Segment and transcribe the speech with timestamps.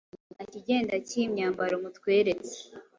[0.03, 2.55] Yewe ntakigenda cyiyimyambaro mutweretse